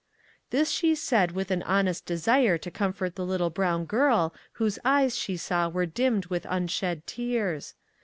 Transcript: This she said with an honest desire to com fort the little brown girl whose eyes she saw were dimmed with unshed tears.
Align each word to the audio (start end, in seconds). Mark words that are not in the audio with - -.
This 0.49 0.71
she 0.71 0.95
said 0.95 1.33
with 1.33 1.51
an 1.51 1.61
honest 1.61 2.07
desire 2.07 2.57
to 2.57 2.71
com 2.71 2.91
fort 2.91 3.13
the 3.15 3.23
little 3.23 3.51
brown 3.51 3.85
girl 3.85 4.33
whose 4.53 4.79
eyes 4.83 5.15
she 5.15 5.37
saw 5.37 5.69
were 5.69 5.85
dimmed 5.85 6.25
with 6.25 6.47
unshed 6.49 7.05
tears. 7.05 7.75